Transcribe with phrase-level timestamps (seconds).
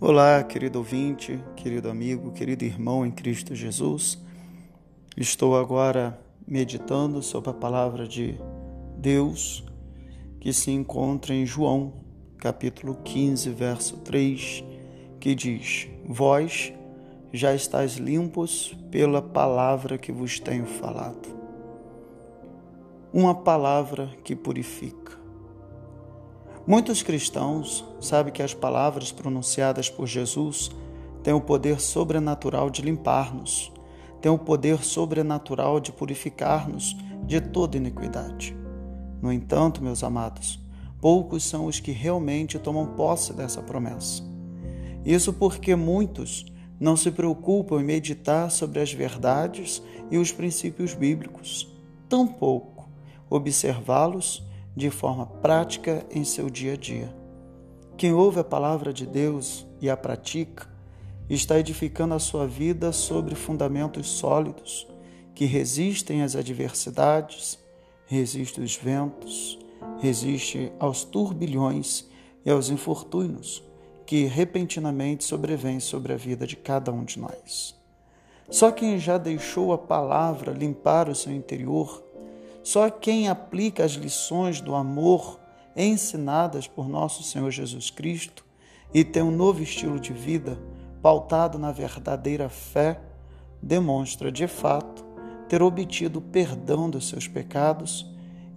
[0.00, 4.16] Olá, querido ouvinte, querido amigo, querido irmão em Cristo Jesus.
[5.16, 6.16] Estou agora
[6.46, 8.38] meditando sobre a palavra de
[8.96, 9.64] Deus
[10.38, 11.94] que se encontra em João,
[12.38, 14.62] capítulo 15, verso 3,
[15.18, 16.72] que diz: Vós
[17.32, 21.28] já estáis limpos pela palavra que vos tenho falado.
[23.12, 25.18] Uma palavra que purifica.
[26.68, 30.70] Muitos cristãos sabem que as palavras pronunciadas por Jesus
[31.22, 33.72] têm o poder sobrenatural de limpar-nos,
[34.20, 38.54] têm o poder sobrenatural de purificar-nos de toda iniquidade.
[39.22, 40.60] No entanto, meus amados,
[41.00, 44.22] poucos são os que realmente tomam posse dessa promessa.
[45.06, 51.66] Isso porque muitos não se preocupam em meditar sobre as verdades e os princípios bíblicos,
[52.10, 52.90] tampouco
[53.30, 54.46] observá-los
[54.78, 57.12] de forma prática em seu dia a dia.
[57.96, 60.68] Quem ouve a palavra de Deus e a pratica
[61.28, 64.86] está edificando a sua vida sobre fundamentos sólidos
[65.34, 67.58] que resistem às adversidades,
[68.06, 69.58] resistem aos ventos,
[69.98, 72.06] resistem aos turbilhões
[72.44, 73.62] e aos infortúnios
[74.06, 77.76] que repentinamente sobrevêm sobre a vida de cada um de nós.
[78.48, 82.02] Só quem já deixou a palavra limpar o seu interior
[82.68, 85.40] só quem aplica as lições do amor
[85.74, 88.44] ensinadas por nosso Senhor Jesus Cristo
[88.92, 90.60] e tem um novo estilo de vida
[91.00, 93.00] pautado na verdadeira fé,
[93.62, 95.02] demonstra de fato
[95.48, 98.04] ter obtido o perdão dos seus pecados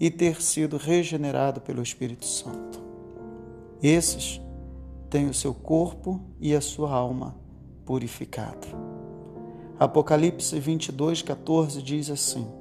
[0.00, 2.82] e ter sido regenerado pelo Espírito Santo.
[3.80, 4.40] Esses
[5.08, 7.36] têm o seu corpo e a sua alma
[7.86, 8.66] purificado.
[9.78, 12.59] Apocalipse 22, 14 diz assim: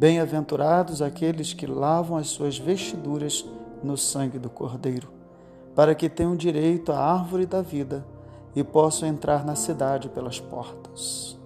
[0.00, 3.44] Bem-aventurados aqueles que lavam as suas vestiduras
[3.84, 5.10] no sangue do Cordeiro,
[5.74, 8.06] para que tenham direito à árvore da vida
[8.56, 11.38] e possam entrar na cidade pelas portas.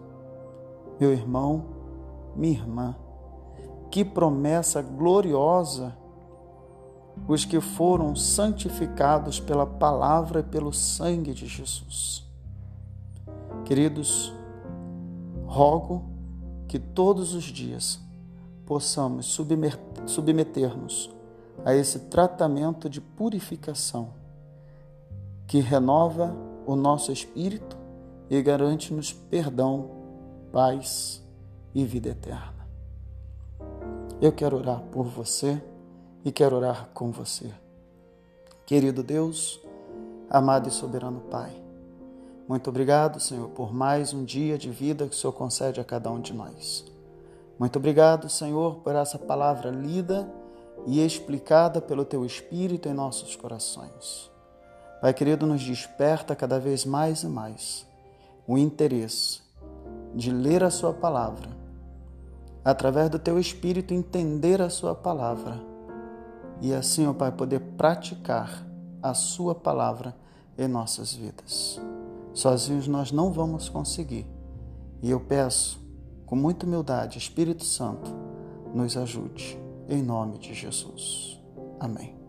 [1.01, 1.65] Meu irmão,
[2.37, 2.95] minha irmã,
[3.91, 5.93] que promessa gloriosa
[7.27, 12.25] os que foram santificados pela palavra e pelo sangue de Jesus.
[13.65, 14.33] Queridos,
[15.45, 16.05] rogo
[16.69, 18.04] que todos os dias
[18.67, 19.27] possamos
[20.07, 21.11] submeter-nos
[21.65, 24.09] a esse tratamento de purificação
[25.47, 26.35] que renova
[26.67, 27.77] o nosso espírito
[28.29, 29.91] e garante-nos perdão,
[30.53, 31.23] paz
[31.75, 32.67] e vida eterna.
[34.21, 35.63] Eu quero orar por você
[36.25, 37.53] e quero orar com você.
[38.65, 39.61] Querido Deus,
[40.31, 41.65] amado e soberano Pai,
[42.49, 46.11] muito obrigado, Senhor, por mais um dia de vida que o Senhor concede a cada
[46.11, 46.94] um de nós.
[47.59, 50.29] Muito obrigado, Senhor, por essa palavra lida
[50.87, 54.31] e explicada pelo Teu Espírito em nossos corações.
[55.01, 57.87] Pai querido, nos desperta cada vez mais e mais
[58.47, 59.43] o interesse
[60.15, 61.49] de ler a Sua palavra,
[62.65, 65.61] através do Teu Espírito entender a Sua palavra
[66.61, 68.67] e assim, ó Pai, poder praticar
[69.03, 70.17] a Sua palavra
[70.57, 71.81] em nossas vidas.
[72.33, 74.27] Sozinhos nós não vamos conseguir
[75.03, 75.84] e eu peço
[76.27, 78.11] com muita humildade, Espírito Santo,
[78.75, 79.59] nos ajude.
[79.89, 81.41] Em nome de Jesus.
[81.79, 82.24] Amém.